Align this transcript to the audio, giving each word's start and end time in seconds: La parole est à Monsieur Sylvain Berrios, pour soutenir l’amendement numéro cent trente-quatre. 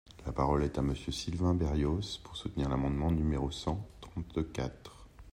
La 0.25 0.31
parole 0.31 0.63
est 0.63 0.79
à 0.79 0.81
Monsieur 0.81 1.11
Sylvain 1.11 1.53
Berrios, 1.53 2.17
pour 2.23 2.35
soutenir 2.35 2.69
l’amendement 2.69 3.11
numéro 3.11 3.51
cent 3.51 3.87
trente-quatre. 4.01 5.05